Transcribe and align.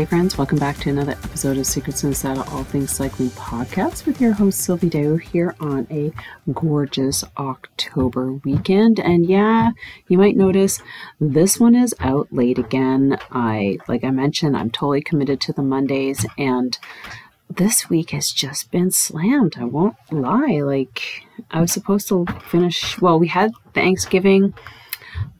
Hey 0.00 0.06
friends, 0.06 0.38
welcome 0.38 0.56
back 0.56 0.78
to 0.78 0.88
another 0.88 1.12
episode 1.12 1.58
of 1.58 1.66
Secrets 1.66 2.02
in 2.04 2.08
the 2.08 2.16
Saddle 2.16 2.44
All 2.44 2.64
Things 2.64 2.90
Cycling 2.90 3.28
podcast 3.28 4.06
with 4.06 4.18
your 4.18 4.32
host 4.32 4.62
Sylvie 4.62 4.88
Dow 4.88 5.16
here 5.16 5.54
on 5.60 5.86
a 5.90 6.10
gorgeous 6.54 7.22
October 7.36 8.32
weekend. 8.32 8.98
And 8.98 9.26
yeah, 9.26 9.72
you 10.08 10.16
might 10.16 10.38
notice 10.38 10.80
this 11.20 11.60
one 11.60 11.74
is 11.74 11.94
out 12.00 12.28
late 12.32 12.56
again. 12.56 13.18
I 13.30 13.76
like 13.88 14.02
I 14.02 14.10
mentioned, 14.10 14.56
I'm 14.56 14.70
totally 14.70 15.02
committed 15.02 15.38
to 15.42 15.52
the 15.52 15.60
Mondays 15.60 16.24
and 16.38 16.78
this 17.50 17.90
week 17.90 18.12
has 18.12 18.30
just 18.30 18.70
been 18.70 18.90
slammed. 18.90 19.56
I 19.58 19.64
won't 19.64 19.96
lie. 20.10 20.62
Like, 20.62 21.26
I 21.50 21.60
was 21.60 21.72
supposed 21.72 22.08
to 22.08 22.24
finish, 22.46 22.98
well, 23.02 23.18
we 23.18 23.28
had 23.28 23.52
Thanksgiving. 23.74 24.54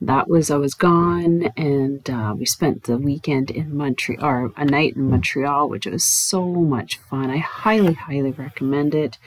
That 0.01 0.27
was, 0.27 0.49
I 0.49 0.57
was 0.57 0.73
gone, 0.73 1.51
and 1.55 2.09
uh, 2.09 2.33
we 2.37 2.45
spent 2.45 2.83
the 2.83 2.97
weekend 2.97 3.51
in 3.51 3.75
Montreal, 3.75 4.25
or 4.25 4.51
a 4.57 4.65
night 4.65 4.95
in 4.95 5.09
Montreal, 5.09 5.69
which 5.69 5.85
was 5.85 6.03
so 6.03 6.45
much 6.47 6.97
fun. 6.97 7.29
I 7.29 7.37
highly, 7.37 7.93
highly 7.93 8.31
recommend 8.31 8.95
it. 8.95 9.17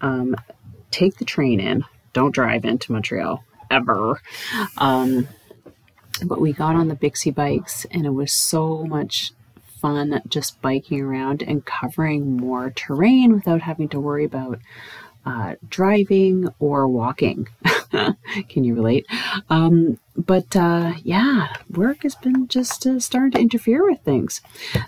Um, 0.00 0.36
take 0.90 1.16
the 1.16 1.24
train 1.24 1.60
in, 1.60 1.84
don't 2.12 2.34
drive 2.34 2.64
into 2.64 2.92
Montreal 2.92 3.42
ever. 3.70 4.20
Um, 4.76 5.28
but 6.24 6.40
we 6.40 6.52
got 6.52 6.74
on 6.74 6.88
the 6.88 6.96
Bixi 6.96 7.34
bikes, 7.34 7.86
and 7.90 8.04
it 8.04 8.10
was 8.10 8.32
so 8.32 8.84
much 8.84 9.32
fun 9.80 10.20
just 10.28 10.60
biking 10.60 11.00
around 11.00 11.42
and 11.42 11.64
covering 11.64 12.36
more 12.36 12.70
terrain 12.70 13.32
without 13.32 13.62
having 13.62 13.88
to 13.88 14.00
worry 14.00 14.24
about 14.24 14.58
uh, 15.24 15.54
driving 15.68 16.48
or 16.58 16.88
walking. 16.88 17.48
Can 18.48 18.64
you 18.64 18.74
relate? 18.74 19.06
Um, 19.50 19.98
but 20.16 20.56
uh, 20.56 20.94
yeah, 21.02 21.48
work 21.70 22.02
has 22.02 22.14
been 22.14 22.48
just 22.48 22.86
uh, 22.86 23.00
starting 23.00 23.32
to 23.32 23.40
interfere 23.40 23.88
with 23.88 24.00
things. 24.00 24.40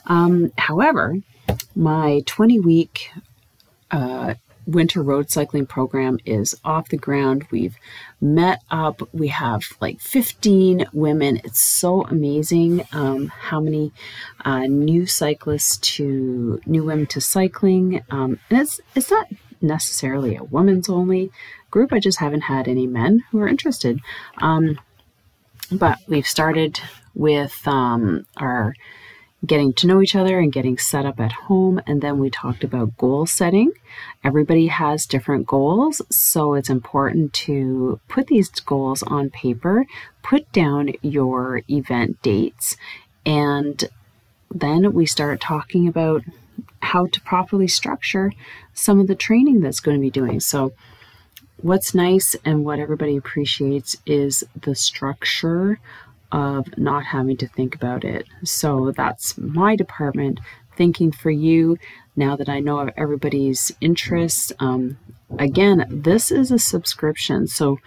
Um, 0.06 0.52
however, 0.58 1.16
my 1.74 2.22
20 2.26 2.60
week 2.60 3.10
uh, 3.90 4.34
winter 4.66 5.02
road 5.02 5.30
cycling 5.30 5.66
program 5.66 6.18
is 6.24 6.54
off 6.64 6.88
the 6.88 6.96
ground. 6.96 7.46
We've 7.50 7.76
met 8.20 8.62
up. 8.70 9.02
We 9.12 9.28
have 9.28 9.64
like 9.80 10.00
15 10.00 10.86
women. 10.92 11.40
It's 11.44 11.60
so 11.60 12.02
amazing 12.02 12.86
um, 12.92 13.28
how 13.28 13.60
many 13.60 13.92
uh, 14.44 14.66
new 14.66 15.06
cyclists 15.06 15.78
to 15.96 16.60
new 16.66 16.84
women 16.84 17.06
to 17.08 17.20
cycling. 17.20 18.02
Um, 18.10 18.38
and 18.50 18.60
it's 18.60 18.80
it's 18.94 19.10
not 19.10 19.26
necessarily 19.60 20.36
a 20.36 20.44
women's 20.44 20.88
only 20.88 21.30
group. 21.70 21.92
I 21.92 22.00
just 22.00 22.18
haven't 22.18 22.42
had 22.42 22.68
any 22.68 22.86
men 22.86 23.24
who 23.30 23.40
are 23.40 23.48
interested. 23.48 24.00
Um, 24.38 24.78
but 25.70 25.98
we've 26.08 26.26
started 26.26 26.80
with 27.14 27.66
um, 27.66 28.26
our 28.36 28.74
getting 29.46 29.72
to 29.72 29.86
know 29.86 30.02
each 30.02 30.14
other 30.14 30.38
and 30.38 30.52
getting 30.52 30.76
set 30.76 31.06
up 31.06 31.18
at 31.18 31.32
home. 31.32 31.80
And 31.86 32.02
then 32.02 32.18
we 32.18 32.28
talked 32.30 32.62
about 32.62 32.96
goal 32.98 33.26
setting. 33.26 33.72
Everybody 34.22 34.66
has 34.66 35.06
different 35.06 35.46
goals, 35.46 36.02
so 36.10 36.54
it's 36.54 36.68
important 36.68 37.32
to 37.32 38.00
put 38.08 38.26
these 38.26 38.50
goals 38.50 39.02
on 39.02 39.30
paper, 39.30 39.86
put 40.22 40.50
down 40.52 40.92
your 41.00 41.62
event 41.70 42.20
dates, 42.22 42.76
and 43.24 43.88
then 44.52 44.92
we 44.92 45.06
start 45.06 45.40
talking 45.40 45.88
about 45.88 46.22
how 46.82 47.06
to 47.06 47.20
properly 47.22 47.68
structure 47.68 48.32
some 48.74 49.00
of 49.00 49.06
the 49.06 49.14
training 49.14 49.60
that's 49.60 49.80
going 49.80 49.96
to 49.96 50.00
be 50.00 50.10
doing. 50.10 50.40
So, 50.40 50.72
what's 51.58 51.94
nice 51.94 52.34
and 52.44 52.64
what 52.64 52.78
everybody 52.78 53.16
appreciates 53.16 53.96
is 54.06 54.44
the 54.62 54.74
structure 54.74 55.78
of 56.32 56.66
not 56.78 57.04
having 57.04 57.36
to 57.38 57.48
think 57.48 57.74
about 57.74 58.04
it. 58.04 58.26
So 58.44 58.92
that's 58.96 59.36
my 59.36 59.76
department 59.76 60.40
thinking 60.76 61.12
for 61.12 61.30
you 61.30 61.78
now 62.16 62.36
that 62.36 62.48
I 62.48 62.60
know 62.60 62.78
of 62.80 62.90
everybody's 62.96 63.72
interests. 63.80 64.52
Um, 64.60 64.98
again, 65.38 65.86
this 65.90 66.30
is 66.30 66.50
a 66.50 66.58
subscription, 66.58 67.46
so 67.46 67.78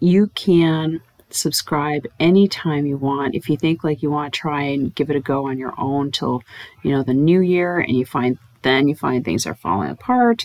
you 0.00 0.28
can 0.34 1.00
subscribe 1.34 2.06
anytime 2.20 2.86
you 2.86 2.96
want. 2.96 3.34
If 3.34 3.48
you 3.48 3.56
think 3.56 3.84
like 3.84 4.02
you 4.02 4.10
want 4.10 4.32
to 4.32 4.40
try 4.40 4.62
and 4.62 4.94
give 4.94 5.10
it 5.10 5.16
a 5.16 5.20
go 5.20 5.48
on 5.48 5.58
your 5.58 5.74
own 5.78 6.10
till 6.10 6.42
you 6.82 6.92
know 6.92 7.02
the 7.02 7.14
new 7.14 7.40
year, 7.40 7.78
and 7.78 7.96
you 7.96 8.04
find 8.06 8.38
then 8.62 8.88
you 8.88 8.94
find 8.94 9.24
things 9.24 9.46
are 9.46 9.54
falling 9.54 9.90
apart, 9.90 10.44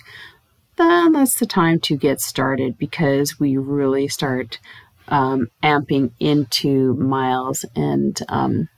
then 0.77 1.13
that's 1.13 1.39
the 1.39 1.45
time 1.45 1.79
to 1.81 1.97
get 1.97 2.21
started 2.21 2.77
because 2.77 3.39
we 3.39 3.57
really 3.57 4.07
start 4.07 4.59
um, 5.07 5.49
amping 5.63 6.11
into 6.19 6.93
miles 6.95 7.65
and 7.75 8.19
um, 8.29 8.69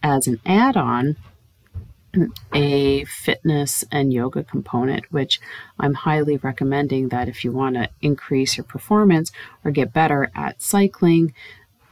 as 0.02 0.26
an 0.26 0.40
add-on 0.46 1.16
a 2.54 3.04
fitness 3.04 3.84
and 3.92 4.12
yoga 4.12 4.42
component, 4.42 5.10
which 5.12 5.40
I'm 5.78 5.94
highly 5.94 6.36
recommending 6.38 7.08
that 7.08 7.28
if 7.28 7.44
you 7.44 7.52
want 7.52 7.74
to 7.76 7.90
increase 8.00 8.56
your 8.56 8.64
performance 8.64 9.30
or 9.64 9.70
get 9.70 9.92
better 9.92 10.30
at 10.34 10.62
cycling, 10.62 11.34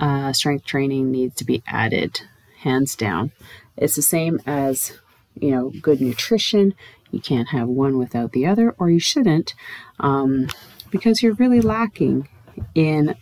uh, 0.00 0.32
strength 0.32 0.64
training 0.64 1.10
needs 1.10 1.36
to 1.36 1.44
be 1.44 1.62
added, 1.66 2.22
hands 2.60 2.94
down. 2.94 3.32
It's 3.76 3.96
the 3.96 4.02
same 4.02 4.40
as, 4.46 4.98
you 5.40 5.50
know, 5.50 5.72
good 5.82 6.00
nutrition. 6.00 6.74
You 7.10 7.20
can't 7.20 7.48
have 7.48 7.68
one 7.68 7.98
without 7.98 8.32
the 8.32 8.46
other, 8.46 8.74
or 8.78 8.90
you 8.90 9.00
shouldn't, 9.00 9.54
um, 10.00 10.48
because 10.90 11.22
you're 11.22 11.34
really 11.34 11.60
lacking 11.60 12.28
in 12.74 13.14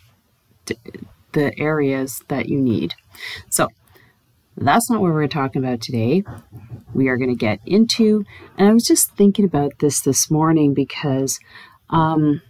the 1.32 1.58
areas 1.58 2.22
that 2.28 2.48
you 2.48 2.60
need. 2.60 2.94
So, 3.50 3.68
that's 4.56 4.88
not 4.88 5.00
what 5.00 5.12
we're 5.12 5.26
talking 5.26 5.64
about 5.64 5.80
today. 5.80 6.22
We 6.92 7.08
are 7.08 7.16
going 7.16 7.30
to 7.30 7.36
get 7.36 7.60
into, 7.66 8.24
and 8.56 8.68
I 8.68 8.72
was 8.72 8.86
just 8.86 9.16
thinking 9.16 9.44
about 9.44 9.80
this 9.80 10.00
this 10.00 10.30
morning 10.30 10.74
because 10.74 11.40
um, 11.90 12.40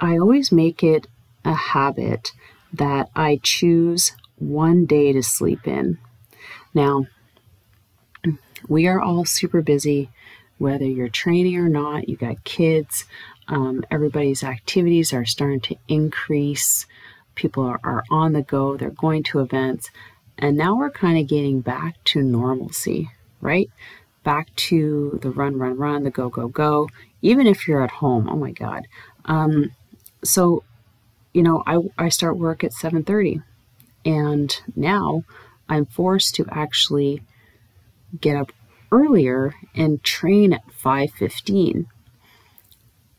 I 0.00 0.16
always 0.18 0.50
make 0.50 0.82
it 0.82 1.06
a 1.44 1.52
habit 1.52 2.32
that 2.72 3.10
I 3.14 3.40
choose 3.42 4.12
one 4.36 4.86
day 4.86 5.12
to 5.12 5.22
sleep 5.22 5.66
in. 5.66 5.98
Now, 6.72 7.06
we 8.68 8.86
are 8.86 9.00
all 9.00 9.24
super 9.24 9.62
busy, 9.62 10.10
whether 10.58 10.84
you're 10.84 11.08
training 11.08 11.56
or 11.56 11.68
not, 11.68 12.08
you 12.08 12.16
got 12.16 12.44
kids, 12.44 13.04
Um, 13.46 13.84
everybody's 13.90 14.42
activities 14.42 15.12
are 15.12 15.26
starting 15.26 15.60
to 15.60 15.76
increase. 15.86 16.86
People 17.34 17.64
are, 17.64 17.80
are 17.84 18.04
on 18.10 18.32
the 18.32 18.42
go, 18.42 18.76
they're 18.76 18.90
going 18.90 19.22
to 19.24 19.40
events. 19.40 19.90
And 20.38 20.56
now 20.56 20.74
we're 20.76 20.90
kind 20.90 21.18
of 21.18 21.28
getting 21.28 21.60
back 21.60 22.02
to 22.04 22.22
normalcy, 22.22 23.10
right? 23.42 23.70
Back 24.22 24.54
to 24.56 25.18
the 25.22 25.30
run, 25.30 25.58
run, 25.58 25.76
run, 25.76 26.04
the 26.04 26.10
go, 26.10 26.30
go, 26.30 26.48
go, 26.48 26.88
even 27.20 27.46
if 27.46 27.68
you're 27.68 27.82
at 27.82 27.90
home. 27.90 28.28
Oh 28.30 28.36
my 28.36 28.52
God. 28.52 28.86
Um, 29.26 29.72
so, 30.24 30.64
you 31.34 31.42
know, 31.42 31.62
I, 31.66 31.80
I 31.98 32.08
start 32.08 32.38
work 32.38 32.64
at 32.64 32.72
7.30 32.72 33.42
and 34.06 34.60
now 34.74 35.24
I'm 35.68 35.86
forced 35.86 36.34
to 36.36 36.46
actually 36.50 37.22
get 38.20 38.36
up 38.36 38.52
earlier 38.90 39.54
and 39.74 40.02
train 40.02 40.52
at 40.52 40.70
5:15 40.72 41.86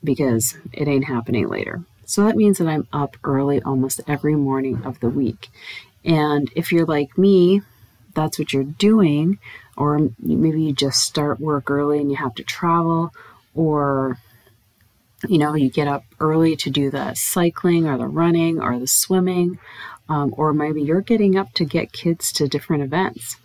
because 0.03 0.57
it 0.71 0.87
ain't 0.87 1.05
happening 1.05 1.47
later. 1.47 1.83
So 2.05 2.23
that 2.23 2.37
means 2.37 2.59
that 2.59 2.67
I'm 2.67 2.87
up 2.93 3.17
early 3.23 3.61
almost 3.61 4.01
every 4.07 4.35
morning 4.35 4.83
of 4.83 4.99
the 4.99 5.09
week. 5.09 5.49
And 6.03 6.51
if 6.55 6.71
you're 6.71 6.85
like 6.85 7.17
me, 7.17 7.61
that's 8.13 8.37
what 8.37 8.53
you're 8.53 8.63
doing, 8.63 9.39
or 9.75 10.09
maybe 10.19 10.61
you 10.61 10.73
just 10.73 11.01
start 11.01 11.39
work 11.39 11.69
early 11.69 11.99
and 11.99 12.11
you 12.11 12.17
have 12.17 12.35
to 12.35 12.43
travel, 12.43 13.11
or 13.55 14.19
you 15.27 15.37
know, 15.37 15.55
you 15.55 15.69
get 15.69 15.87
up 15.87 16.03
early 16.19 16.55
to 16.55 16.69
do 16.69 16.91
the 16.91 17.13
cycling 17.15 17.87
or 17.87 17.97
the 17.97 18.07
running 18.07 18.61
or 18.61 18.77
the 18.77 18.87
swimming, 18.87 19.57
um, 20.07 20.33
or 20.37 20.53
maybe 20.53 20.81
you're 20.81 21.01
getting 21.01 21.35
up 21.35 21.51
to 21.53 21.65
get 21.65 21.91
kids 21.91 22.31
to 22.33 22.47
different 22.47 22.83
events, 22.83 23.37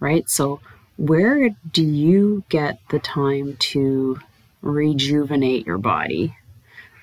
right? 0.00 0.28
So, 0.28 0.60
where 0.98 1.48
do 1.72 1.82
you 1.82 2.44
get 2.50 2.78
the 2.90 2.98
time 2.98 3.56
to 3.58 4.18
rejuvenate 4.60 5.64
your 5.64 5.78
body, 5.78 6.36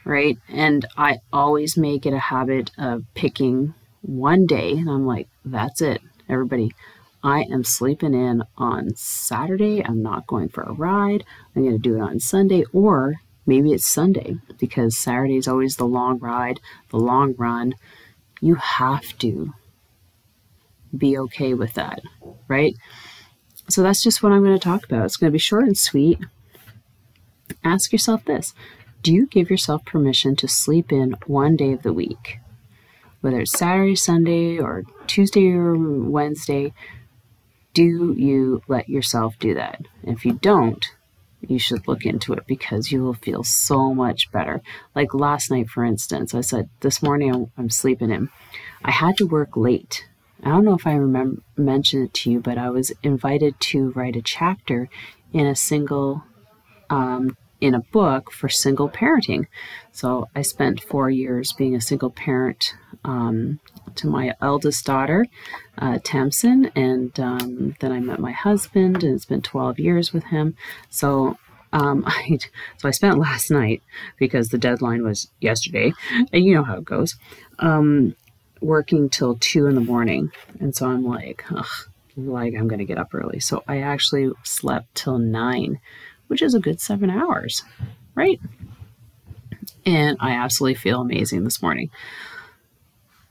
right? 0.04 0.38
And 0.48 0.86
I 0.98 1.20
always 1.34 1.78
make 1.78 2.06
it 2.06 2.14
a 2.14 2.20
habit 2.20 2.70
of 2.78 3.06
picking 3.16 3.74
one 4.02 4.46
day, 4.46 4.74
and 4.74 4.90
I'm 4.90 5.08
like, 5.08 5.28
that's 5.44 5.82
it, 5.82 6.02
everybody. 6.30 6.76
I 7.24 7.44
am 7.44 7.64
sleeping 7.64 8.14
in 8.14 8.44
on 8.56 8.96
Saturday. 8.96 9.84
I'm 9.84 10.04
not 10.04 10.28
going 10.28 10.50
for 10.50 10.62
a 10.62 10.74
ride. 10.74 11.24
I'm 11.56 11.64
going 11.64 11.74
to 11.76 11.80
do 11.80 11.96
it 11.96 12.02
on 12.02 12.20
Sunday, 12.20 12.66
or 12.72 13.16
maybe 13.48 13.72
it's 13.72 13.88
Sunday 13.88 14.36
because 14.60 14.96
Saturday 14.96 15.38
is 15.38 15.48
always 15.48 15.78
the 15.78 15.88
long 15.88 16.20
ride, 16.20 16.60
the 16.92 17.00
long 17.00 17.34
run 17.38 17.74
you 18.42 18.56
have 18.56 19.18
to 19.20 19.54
be 20.96 21.18
okay 21.18 21.54
with 21.54 21.74
that, 21.74 22.02
right? 22.48 22.76
So 23.68 23.82
that's 23.82 24.04
just 24.04 24.22
what 24.22 24.32
I'm 24.32 24.44
going 24.44 24.58
to 24.58 24.64
talk 24.64 24.86
about. 24.86 25.06
It's 25.06 25.18
going 25.18 25.30
to 25.32 25.36
be 25.36 25.40
short 25.40 25.64
and 25.66 25.78
sweet. 25.78 26.20
Ask 27.64 27.92
yourself 27.92 28.26
this 28.26 28.54
Do 29.02 29.14
you 29.14 29.28
give 29.28 29.50
yourself 29.50 29.86
permission 29.86 30.36
to 30.38 30.48
sleep 30.48 30.92
in 30.92 31.16
one 31.26 31.56
day 31.56 31.74
of 31.74 31.84
the 31.84 31.94
week? 31.94 32.40
Whether 33.22 33.42
it's 33.42 33.58
Saturday, 33.58 33.96
Sunday, 33.96 34.60
or 34.60 34.84
Tuesday 35.08 35.52
or 35.52 35.76
Wednesday, 35.76 36.74
do 37.74 38.14
you 38.18 38.62
let 38.68 38.88
yourself 38.88 39.36
do 39.40 39.56
that? 39.56 39.82
if 40.04 40.26
you 40.26 40.34
don't, 40.34 40.86
you 41.42 41.60
should 41.60 41.88
look 41.88 42.06
into 42.06 42.34
it 42.34 42.46
because 42.48 42.92
you 42.92 43.04
will 43.04 43.16
feel 43.16 43.44
so 43.44 43.94
much 43.94 44.32
better. 44.32 44.62
Like 44.94 45.14
last 45.14 45.52
night, 45.52 45.70
for 45.70 45.84
instance, 45.84 46.34
I 46.34 46.42
said, 46.42 46.70
This 46.82 47.02
morning 47.02 47.52
I'm 47.58 47.70
sleeping 47.70 48.12
in. 48.12 48.30
I 48.84 48.92
had 48.92 49.18
to 49.18 49.28
work 49.28 49.58
late. 49.58 50.06
I 50.46 50.50
don't 50.50 50.64
know 50.64 50.76
if 50.76 50.86
I 50.86 50.94
remember 50.94 51.42
mentioned 51.58 52.06
it 52.06 52.14
to 52.14 52.32
you, 52.32 52.40
but 52.40 52.58
I 52.58 52.70
was 52.70 52.92
invited 53.02 53.60
to 53.72 53.92
write 53.92 54.16
a 54.16 54.22
chapter 54.22 54.90
in 55.34 55.48
a 55.48 55.56
single 55.56 56.24
um, 56.90 57.36
in 57.62 57.74
a 57.74 57.80
book 57.80 58.32
for 58.32 58.48
single 58.48 58.88
parenting. 58.88 59.48
So 59.92 60.30
I 60.36 60.44
spent 60.44 60.84
four 60.84 61.10
years 61.10 61.52
being 61.52 61.76
a 61.76 61.82
single 61.82 62.12
parent 62.12 62.76
um, 63.04 63.60
to 63.96 64.08
my 64.08 64.36
eldest 64.40 64.86
daughter, 64.86 65.26
uh, 65.78 65.98
Tamsin, 66.04 66.72
and 66.76 67.18
um, 67.20 67.76
then 67.80 67.92
I 67.92 68.00
met 68.00 68.20
my 68.20 68.34
husband, 68.34 69.04
and 69.04 69.16
it's 69.16 69.26
been 69.26 69.42
12 69.42 69.80
years 69.80 70.14
with 70.14 70.26
him. 70.26 70.56
So 70.90 71.38
um, 71.74 72.04
I 72.08 72.38
so 72.78 72.88
I 72.88 72.92
spent 72.92 73.18
last 73.18 73.50
night 73.50 73.82
because 74.18 74.50
the 74.50 74.58
deadline 74.60 75.04
was 75.04 75.30
yesterday, 75.40 75.94
and 76.32 76.46
you 76.46 76.54
know 76.54 76.64
how 76.64 76.78
it 76.78 76.86
goes. 76.86 77.16
Um, 77.58 78.16
working 78.66 79.10
till 79.10 79.38
two 79.40 79.68
in 79.68 79.76
the 79.76 79.82
morning, 79.82 80.32
and 80.60 80.76
so 80.76 80.88
I'm 80.88 81.06
like, 81.06 81.44
ugh, 81.52 81.66
like 82.18 82.54
I'm 82.56 82.68
gonna 82.68 82.86
get 82.86 82.98
up 82.98 83.14
early. 83.14 83.40
So 83.40 83.64
I 83.68 83.80
actually 83.80 84.32
slept 84.44 84.96
till 84.96 85.18
nine, 85.18 85.80
which 86.28 86.42
is 86.42 86.54
a 86.54 86.60
good 86.60 86.82
seven 86.82 87.10
hours, 87.10 87.64
right? 88.16 88.40
And 89.86 90.18
I 90.20 90.32
absolutely 90.32 90.76
feel 90.76 91.02
amazing 91.02 91.44
this 91.44 91.62
morning. 91.62 91.92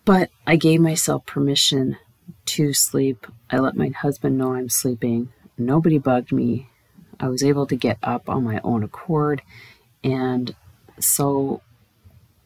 But 0.04 0.30
I 0.46 0.56
gave 0.56 0.80
myself 0.80 1.26
permission 1.26 1.96
to 2.46 2.72
sleep. 2.72 3.26
I 3.50 3.58
let 3.58 3.76
my 3.76 3.88
husband 3.88 4.38
know 4.38 4.54
I'm 4.54 4.68
sleeping. 4.68 5.32
Nobody 5.56 5.98
bugged 5.98 6.32
me. 6.32 6.68
I 7.18 7.28
was 7.28 7.42
able 7.42 7.66
to 7.66 7.76
get 7.76 7.98
up 8.02 8.28
on 8.28 8.44
my 8.44 8.60
own 8.62 8.82
accord. 8.82 9.40
And 10.02 10.54
so 11.00 11.62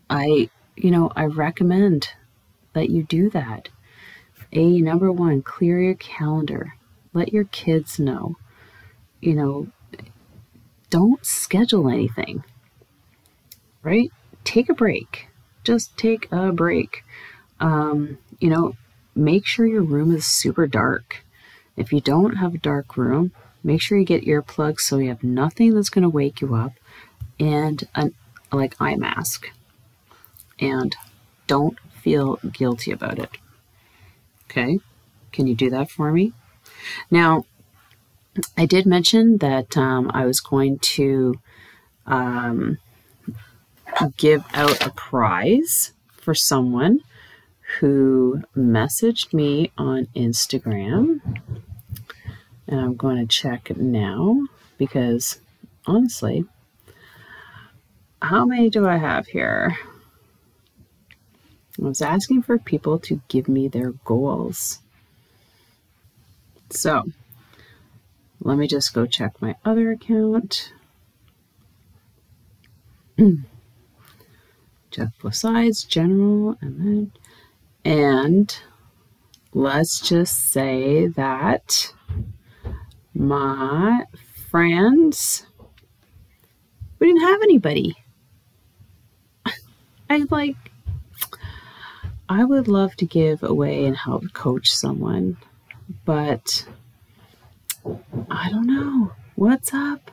I, 0.09 0.51
you 0.77 0.91
know, 0.91 1.11
I 1.17 1.25
recommend 1.25 2.11
that 2.79 2.91
you 2.91 3.03
do 3.03 3.29
that. 3.31 3.69
A 4.53 4.81
number 4.81 5.11
one, 5.11 5.43
clear 5.43 5.81
your 5.81 5.95
calendar. 5.95 6.75
Let 7.13 7.33
your 7.33 7.45
kids 7.45 7.99
know. 7.99 8.37
You 9.21 9.35
know, 9.35 9.67
don't 10.91 11.25
schedule 11.27 11.89
anything, 11.89 12.45
right? 13.83 14.13
Take 14.45 14.69
a 14.69 14.75
break. 14.75 15.29
Just 15.65 15.97
take 15.97 16.31
a 16.31 16.53
break. 16.53 17.05
Um, 17.59 18.19
you 18.39 18.49
know, 18.49 18.77
make 19.17 19.45
sure 19.45 19.67
your 19.67 19.83
room 19.83 20.15
is 20.15 20.25
super 20.25 20.69
dark. 20.69 21.25
If 21.77 21.93
you 21.93 22.01
don't 22.01 22.37
have 22.37 22.55
a 22.55 22.59
dark 22.59 22.97
room, 22.97 23.33
make 23.65 23.83
sure 23.83 23.99
you 23.99 24.05
get 24.05 24.25
earplugs 24.25 24.81
so 24.81 24.99
you 24.99 25.09
have 25.09 25.25
nothing 25.25 25.75
that's 25.75 25.91
going 25.91 26.05
to 26.05 26.09
wake 26.09 26.41
you 26.41 26.55
up 26.55 26.73
and 27.41 27.89
an 27.97 28.15
like 28.53 28.77
eye 28.81 28.95
mask. 28.95 29.51
And 30.61 30.95
don't 31.49 31.77
feel 31.99 32.39
guilty 32.53 32.93
about 32.93 33.19
it. 33.19 33.31
Okay? 34.47 34.81
Can 35.33 35.47
you 35.47 35.55
do 35.55 35.71
that 35.71 35.91
for 35.91 36.11
me? 36.13 36.33
Now, 37.11 37.45
I 38.57 38.67
did 38.67 38.87
mention 38.87 39.39
that 39.39 39.77
um, 39.77 40.11
I 40.15 40.25
was 40.25 40.41
going 40.41 40.79
to 40.79 41.39
um, 42.07 42.79
give 44.17 44.45
out 44.55 44.85
a 44.85 44.91
prize 44.91 45.93
for 46.11 46.35
someone 46.35 47.01
who 47.81 48.43
messaged 48.57 49.35
me 49.35 49.71
on 49.77 50.07
Instagram. 50.17 51.21
And 52.67 52.81
I'm 52.81 52.97
going 52.97 53.17
to 53.19 53.27
check 53.27 53.77
now 53.77 54.47
because 54.77 55.39
honestly, 55.87 56.45
how 58.21 58.45
many 58.45 58.71
do 58.71 58.87
I 58.87 58.97
have 58.97 59.27
here? 59.29 59.77
I 61.81 61.85
was 61.85 62.03
asking 62.03 62.43
for 62.43 62.59
people 62.59 62.99
to 63.01 63.21
give 63.29 63.49
me 63.49 63.69
their 63.69 63.93
goals. 64.05 64.81
So 66.71 67.05
let 68.41 68.59
me 68.59 68.67
just 68.67 68.93
go 68.95 69.07
check 69.07 69.41
my 69.41 69.55
other 69.65 69.93
account. 69.93 70.73
Jeff 74.91 75.13
size, 75.33 75.85
general, 75.85 76.57
and 76.61 76.81
then, 76.81 77.13
and 77.85 78.59
let's 79.53 80.01
just 80.01 80.51
say 80.51 81.07
that 81.09 81.93
my 83.15 84.05
friends, 84.51 85.47
we 86.99 87.07
didn't 87.09 87.23
have 87.23 87.43
anybody. 87.43 87.97
I 90.11 90.27
like 90.31 90.57
I 92.29 92.45
would 92.45 92.69
love 92.69 92.95
to 92.97 93.07
give 93.07 93.43
away 93.43 93.87
and 93.87 93.97
help 93.97 94.33
coach 94.35 94.71
someone, 94.71 95.39
but 96.05 96.67
I 98.31 98.51
don't 98.51 98.67
know. 98.67 99.13
What's 99.35 99.73
up? 99.73 100.11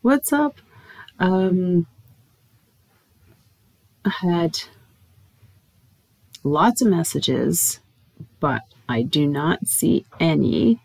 What's 0.00 0.32
up? 0.32 0.56
Um, 1.20 1.86
I 4.04 4.10
had 4.10 4.58
lots 6.42 6.82
of 6.82 6.88
messages, 6.88 7.78
but 8.40 8.62
I 8.88 9.02
do 9.02 9.28
not 9.28 9.68
see 9.68 10.04
any 10.18 10.80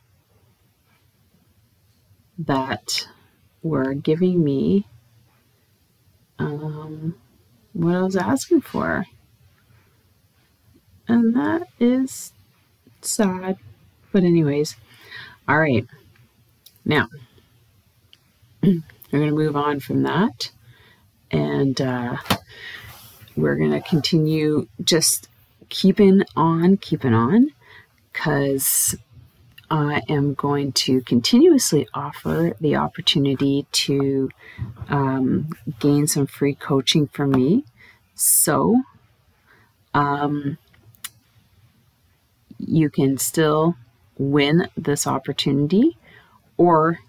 that 2.37 3.07
were 3.63 3.95
giving 3.95 4.43
me 4.43 4.85
um, 6.37 7.15
what 7.73 7.95
I 7.95 8.01
was 8.03 8.15
asking 8.15 8.61
for. 8.61 9.05
And 11.07 11.35
that 11.35 11.67
is 11.79 12.33
sad. 13.01 13.57
But, 14.11 14.23
anyways, 14.23 14.75
all 15.47 15.59
right. 15.59 15.85
Now, 16.85 17.09
we're 18.63 18.81
going 19.11 19.29
to 19.29 19.31
move 19.35 19.55
on 19.55 19.79
from 19.79 20.03
that. 20.03 20.51
and 21.31 21.81
uh, 21.81 22.17
we're 23.35 23.55
going 23.55 23.71
to 23.71 23.81
continue 23.81 24.67
just 24.83 25.29
keeping 25.69 26.23
on, 26.35 26.77
keeping 26.77 27.13
on, 27.13 27.49
because 28.11 28.95
I 29.69 30.01
am 30.09 30.33
going 30.33 30.71
to 30.73 31.01
continuously 31.01 31.87
offer 31.93 32.55
the 32.61 32.75
opportunity 32.77 33.65
to 33.73 34.29
um, 34.89 35.49
gain 35.79 36.07
some 36.07 36.27
free 36.27 36.55
coaching 36.55 37.07
from 37.07 37.31
me. 37.31 37.65
So, 38.15 38.81
um, 39.93 40.57
you 42.59 42.89
can 42.89 43.17
still 43.17 43.75
win 44.17 44.69
this 44.75 45.05
opportunity, 45.07 45.97
or 46.57 46.99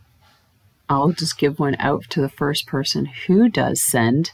I'll 0.89 1.13
just 1.13 1.39
give 1.39 1.59
one 1.59 1.77
out 1.79 2.05
to 2.11 2.21
the 2.21 2.29
first 2.29 2.67
person 2.67 3.07
who 3.07 3.49
does 3.49 3.83
send 3.83 4.33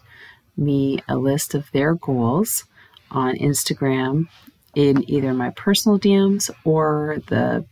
me 0.56 1.00
a 1.08 1.16
list 1.16 1.54
of 1.54 1.70
their 1.72 1.94
goals 1.94 2.64
on 3.10 3.36
Instagram 3.36 4.28
in 4.74 5.08
either 5.08 5.34
my 5.34 5.50
personal 5.50 5.98
DMs 5.98 6.50
or 6.64 7.18
the 7.28 7.64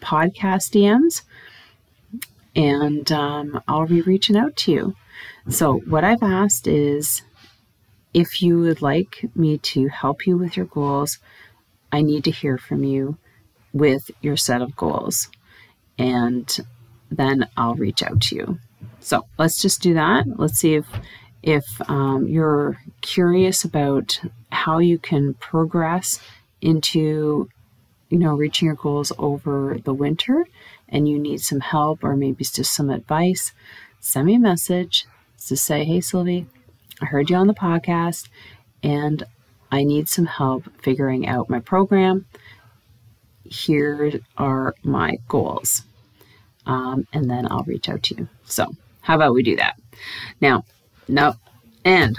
podcast 0.00 0.70
DMs. 0.72 1.22
And 2.56 3.10
um, 3.10 3.60
I'll 3.66 3.86
be 3.86 4.02
reaching 4.02 4.36
out 4.36 4.54
to 4.56 4.72
you. 4.72 4.96
So, 5.48 5.78
what 5.80 6.04
I've 6.04 6.22
asked 6.22 6.66
is 6.68 7.22
if 8.12 8.40
you 8.40 8.60
would 8.60 8.80
like 8.80 9.28
me 9.34 9.58
to 9.58 9.88
help 9.88 10.26
you 10.26 10.36
with 10.36 10.56
your 10.56 10.66
goals, 10.66 11.18
I 11.94 12.02
need 12.02 12.24
to 12.24 12.32
hear 12.32 12.58
from 12.58 12.82
you 12.82 13.16
with 13.72 14.10
your 14.20 14.36
set 14.36 14.62
of 14.62 14.74
goals. 14.74 15.28
And 15.96 16.44
then 17.08 17.48
I'll 17.56 17.76
reach 17.76 18.02
out 18.02 18.20
to 18.22 18.34
you. 18.34 18.58
So 18.98 19.26
let's 19.38 19.62
just 19.62 19.80
do 19.80 19.94
that. 19.94 20.24
Let's 20.26 20.58
see 20.58 20.74
if 20.74 20.86
if 21.44 21.64
um, 21.88 22.26
you're 22.26 22.80
curious 23.00 23.64
about 23.64 24.18
how 24.50 24.78
you 24.78 24.98
can 24.98 25.34
progress 25.34 26.18
into 26.60 27.48
you 28.08 28.18
know 28.18 28.34
reaching 28.34 28.66
your 28.66 28.74
goals 28.74 29.12
over 29.16 29.78
the 29.84 29.94
winter 29.94 30.46
and 30.88 31.08
you 31.08 31.18
need 31.18 31.40
some 31.40 31.60
help 31.60 32.02
or 32.02 32.16
maybe 32.16 32.44
just 32.44 32.74
some 32.74 32.88
advice 32.88 33.52
send 34.00 34.26
me 34.26 34.36
a 34.36 34.38
message 34.38 35.06
to 35.46 35.54
say 35.56 35.84
hey 35.84 36.00
sylvie 36.00 36.46
i 37.02 37.04
heard 37.04 37.28
you 37.28 37.36
on 37.36 37.46
the 37.46 37.54
podcast 37.54 38.28
and 38.82 39.24
I 39.74 39.82
need 39.82 40.08
some 40.08 40.26
help 40.26 40.66
figuring 40.82 41.26
out 41.26 41.50
my 41.50 41.58
program. 41.58 42.26
Here 43.42 44.20
are 44.36 44.72
my 44.84 45.18
goals. 45.26 45.82
Um, 46.64 47.08
and 47.12 47.28
then 47.28 47.48
I'll 47.50 47.64
reach 47.64 47.88
out 47.88 48.04
to 48.04 48.14
you. 48.14 48.28
So, 48.44 48.76
how 49.00 49.16
about 49.16 49.34
we 49.34 49.42
do 49.42 49.56
that? 49.56 49.76
Now, 50.40 50.64
no, 51.08 51.34
and 51.84 52.16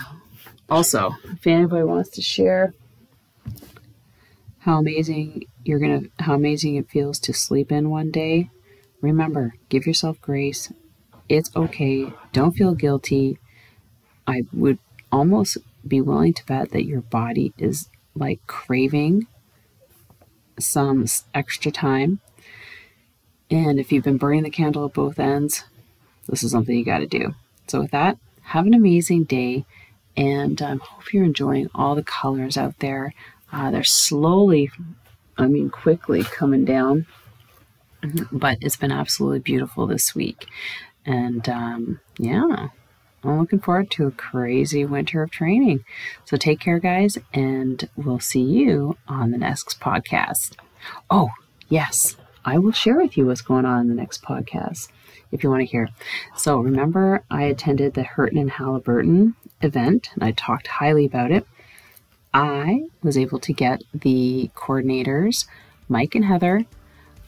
also, 0.69 1.15
if 1.31 1.47
anybody 1.47 1.85
wants 1.85 2.09
to 2.09 2.21
share 2.21 2.73
how 4.59 4.77
amazing 4.77 5.45
you're 5.63 5.79
gonna, 5.79 6.01
how 6.19 6.33
amazing 6.33 6.75
it 6.75 6.89
feels 6.89 7.19
to 7.19 7.33
sleep 7.33 7.71
in 7.71 7.89
one 7.89 8.11
day, 8.11 8.49
remember, 8.99 9.55
give 9.69 9.87
yourself 9.87 10.19
grace. 10.19 10.73
It's 11.29 11.55
okay. 11.55 12.11
Don't 12.33 12.51
feel 12.51 12.75
guilty. 12.75 13.39
I 14.27 14.43
would 14.51 14.77
almost 15.09 15.57
be 15.87 16.01
willing 16.01 16.33
to 16.33 16.45
bet 16.45 16.71
that 16.71 16.85
your 16.85 17.01
body 17.01 17.53
is 17.57 17.89
like 18.15 18.45
craving 18.47 19.27
some 20.59 21.05
extra 21.33 21.71
time. 21.71 22.19
And 23.51 23.79
if 23.79 23.91
you've 23.91 24.03
been 24.03 24.17
burning 24.17 24.43
the 24.43 24.49
candle 24.49 24.85
at 24.85 24.93
both 24.93 25.19
ends, 25.19 25.63
this 26.27 26.43
is 26.43 26.51
something 26.51 26.75
you 26.75 26.85
got 26.85 26.99
to 26.99 27.07
do. 27.07 27.35
So, 27.67 27.81
with 27.81 27.91
that, 27.91 28.17
have 28.41 28.65
an 28.65 28.73
amazing 28.73 29.25
day 29.25 29.65
and 30.17 30.61
I 30.61 30.71
um, 30.71 30.79
hope 30.79 31.13
you're 31.13 31.25
enjoying 31.25 31.69
all 31.75 31.95
the 31.95 32.03
colors 32.03 32.57
out 32.57 32.79
there. 32.79 33.13
Uh, 33.51 33.71
they're 33.71 33.83
slowly, 33.83 34.71
I 35.37 35.47
mean, 35.47 35.69
quickly 35.69 36.23
coming 36.23 36.65
down, 36.65 37.05
but 38.31 38.57
it's 38.61 38.77
been 38.77 38.91
absolutely 38.91 39.39
beautiful 39.39 39.87
this 39.87 40.15
week. 40.15 40.45
And 41.05 41.47
um, 41.49 41.99
yeah, 42.17 42.69
I'm 43.27 43.39
looking 43.39 43.59
forward 43.59 43.91
to 43.91 44.07
a 44.07 44.11
crazy 44.11 44.85
winter 44.85 45.23
of 45.23 45.31
training. 45.31 45.83
So 46.25 46.37
take 46.37 46.59
care, 46.59 46.79
guys, 46.79 47.17
and 47.33 47.87
we'll 47.95 48.19
see 48.19 48.41
you 48.41 48.97
on 49.07 49.31
the 49.31 49.37
next 49.37 49.79
podcast. 49.79 50.55
Oh, 51.09 51.29
yes, 51.69 52.15
I 52.43 52.57
will 52.57 52.71
share 52.71 52.97
with 52.97 53.17
you 53.17 53.25
what's 53.25 53.41
going 53.41 53.65
on 53.65 53.81
in 53.81 53.87
the 53.89 53.95
next 53.95 54.21
podcast 54.21 54.89
if 55.31 55.43
you 55.43 55.49
want 55.49 55.61
to 55.61 55.65
hear. 55.65 55.89
So 56.35 56.59
remember, 56.59 57.23
I 57.29 57.43
attended 57.43 57.93
the 57.93 58.03
Hurton 58.03 58.39
and 58.39 58.51
Haliburton 58.51 59.33
event, 59.61 60.09
and 60.13 60.23
I 60.23 60.31
talked 60.31 60.67
highly 60.67 61.05
about 61.05 61.31
it. 61.31 61.45
I 62.33 62.83
was 63.01 63.17
able 63.17 63.39
to 63.39 63.53
get 63.53 63.81
the 63.93 64.49
coordinators, 64.55 65.47
Mike 65.87 66.15
and 66.15 66.25
Heather, 66.25 66.65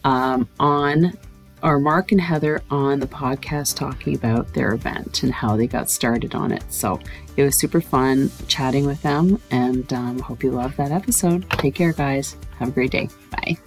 um, 0.03 0.47
on 0.59 1.17
or 1.63 1.79
Mark 1.79 2.11
and 2.11 2.21
Heather 2.21 2.61
on 2.69 2.99
the 2.99 3.07
podcast 3.07 3.75
talking 3.75 4.15
about 4.15 4.53
their 4.53 4.73
event 4.73 5.23
and 5.23 5.33
how 5.33 5.55
they 5.57 5.67
got 5.67 5.89
started 5.89 6.35
on 6.35 6.51
it. 6.51 6.63
So 6.69 6.99
it 7.35 7.43
was 7.43 7.55
super 7.55 7.81
fun 7.81 8.31
chatting 8.47 8.85
with 8.85 9.01
them, 9.01 9.41
and 9.51 9.91
um, 9.93 10.19
hope 10.19 10.43
you 10.43 10.51
love 10.51 10.75
that 10.77 10.91
episode. 10.91 11.49
Take 11.51 11.75
care, 11.75 11.93
guys. 11.93 12.37
Have 12.59 12.69
a 12.69 12.71
great 12.71 12.91
day. 12.91 13.09
Bye. 13.31 13.57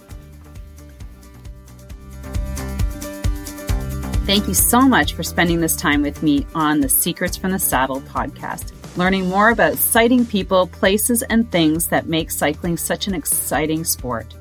Thank 4.25 4.47
you 4.47 4.53
so 4.53 4.81
much 4.81 5.13
for 5.13 5.23
spending 5.23 5.59
this 5.59 5.75
time 5.75 6.01
with 6.01 6.23
me 6.23 6.45
on 6.55 6.79
the 6.79 6.87
Secrets 6.87 7.35
from 7.35 7.51
the 7.51 7.59
Saddle 7.59 8.01
podcast, 8.01 8.71
learning 8.95 9.27
more 9.27 9.49
about 9.49 9.77
sighting 9.77 10.25
people, 10.25 10.67
places, 10.67 11.23
and 11.23 11.51
things 11.51 11.87
that 11.87 12.07
make 12.07 12.31
cycling 12.31 12.77
such 12.77 13.07
an 13.07 13.13
exciting 13.13 13.83
sport. 13.83 14.33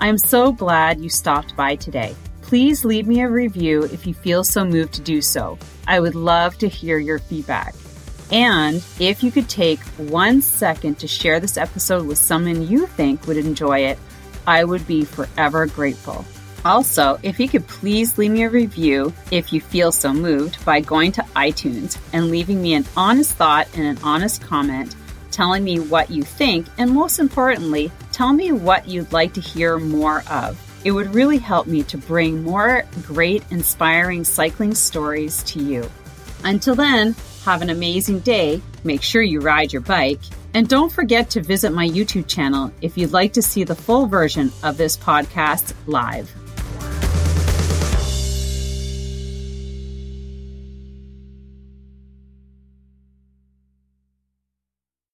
I 0.00 0.08
am 0.08 0.18
so 0.18 0.52
glad 0.52 1.00
you 1.00 1.08
stopped 1.08 1.56
by 1.56 1.76
today 1.76 2.14
please 2.54 2.84
leave 2.84 3.08
me 3.08 3.20
a 3.20 3.28
review 3.28 3.82
if 3.82 4.06
you 4.06 4.14
feel 4.14 4.44
so 4.44 4.64
moved 4.64 4.92
to 4.92 5.00
do 5.00 5.20
so. 5.20 5.58
I 5.88 5.98
would 5.98 6.14
love 6.14 6.56
to 6.58 6.68
hear 6.68 6.98
your 6.98 7.18
feedback. 7.18 7.74
And 8.30 8.76
if 9.00 9.24
you 9.24 9.32
could 9.32 9.48
take 9.48 9.80
one 9.96 10.40
second 10.40 11.00
to 11.00 11.08
share 11.08 11.40
this 11.40 11.56
episode 11.56 12.06
with 12.06 12.16
someone 12.16 12.68
you 12.68 12.86
think 12.86 13.26
would 13.26 13.38
enjoy 13.38 13.80
it, 13.80 13.98
I 14.46 14.62
would 14.62 14.86
be 14.86 15.04
forever 15.04 15.66
grateful. 15.66 16.24
Also, 16.64 17.18
if 17.24 17.40
you 17.40 17.48
could 17.48 17.66
please 17.66 18.18
leave 18.18 18.30
me 18.30 18.44
a 18.44 18.50
review 18.50 19.12
if 19.32 19.52
you 19.52 19.60
feel 19.60 19.90
so 19.90 20.12
moved 20.12 20.64
by 20.64 20.78
going 20.78 21.10
to 21.10 21.22
iTunes 21.34 21.98
and 22.12 22.30
leaving 22.30 22.62
me 22.62 22.74
an 22.74 22.84
honest 22.96 23.32
thought 23.32 23.66
and 23.74 23.84
an 23.84 23.98
honest 24.04 24.40
comment 24.40 24.94
telling 25.32 25.64
me 25.64 25.80
what 25.80 26.08
you 26.08 26.22
think, 26.22 26.68
and 26.78 26.92
most 26.92 27.18
importantly, 27.18 27.90
tell 28.12 28.32
me 28.32 28.52
what 28.52 28.86
you'd 28.86 29.12
like 29.12 29.32
to 29.32 29.40
hear 29.40 29.76
more 29.76 30.22
of. 30.30 30.56
It 30.84 30.92
would 30.92 31.14
really 31.14 31.38
help 31.38 31.66
me 31.66 31.82
to 31.84 31.98
bring 31.98 32.44
more 32.44 32.84
great, 33.02 33.42
inspiring 33.50 34.22
cycling 34.22 34.74
stories 34.74 35.42
to 35.44 35.58
you. 35.58 35.90
Until 36.44 36.74
then, 36.74 37.16
have 37.44 37.62
an 37.62 37.70
amazing 37.70 38.20
day. 38.20 38.60
Make 38.84 39.02
sure 39.02 39.22
you 39.22 39.40
ride 39.40 39.72
your 39.72 39.82
bike. 39.82 40.20
And 40.52 40.68
don't 40.68 40.92
forget 40.92 41.30
to 41.30 41.42
visit 41.42 41.72
my 41.72 41.88
YouTube 41.88 42.28
channel 42.28 42.70
if 42.80 42.96
you'd 42.96 43.12
like 43.12 43.32
to 43.32 43.42
see 43.42 43.64
the 43.64 43.74
full 43.74 44.06
version 44.06 44.52
of 44.62 44.76
this 44.76 44.96
podcast 44.96 45.72
live. 45.86 46.30